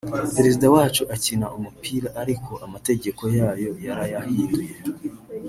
[0.35, 4.73] Perezida wacu akina umupira ariko amategeko yayo yarayahinduye